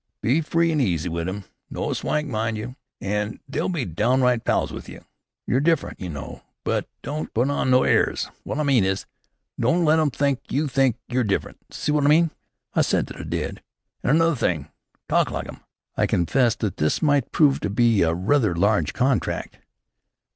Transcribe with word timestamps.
Be 0.23 0.41
free 0.41 0.71
an' 0.71 0.79
easy 0.81 1.09
with 1.09 1.29
'em, 1.29 1.43
no 1.69 1.93
swank, 1.93 2.27
mind 2.27 2.57
you! 2.57 2.75
an' 3.01 3.39
they'll 3.47 3.69
be 3.69 3.85
downright 3.85 4.43
pals 4.43 4.71
with 4.73 4.89
you. 4.89 5.05
You're 5.45 5.59
different, 5.59 5.99
you 6.01 6.09
know. 6.09 6.41
But 6.63 6.89
don't 7.03 7.31
put 7.35 7.51
on 7.51 7.69
no 7.69 7.83
airs. 7.83 8.27
Wot 8.43 8.57
I 8.57 8.63
mean 8.63 8.83
is, 8.83 9.05
don't 9.59 9.85
let 9.85 9.99
'em 9.99 10.09
think 10.09 10.41
that 10.41 10.51
you 10.51 10.67
think 10.67 10.97
you're 11.07 11.23
different. 11.23 11.59
See 11.71 11.91
wot 11.91 12.03
I 12.03 12.07
mean?" 12.07 12.31
I 12.73 12.81
said 12.81 13.05
that 13.09 13.17
I 13.17 13.23
did. 13.23 13.61
"An' 14.01 14.09
another 14.09 14.35
thing; 14.35 14.69
talk 15.07 15.29
like 15.29 15.47
'em." 15.47 15.59
I 15.95 16.07
confessed 16.07 16.61
that 16.61 16.77
this 16.77 17.03
might 17.03 17.31
prove 17.31 17.59
to 17.59 17.69
be 17.69 18.03
rather 18.03 18.53
a 18.53 18.59
large 18.59 18.93
contract. 18.93 19.59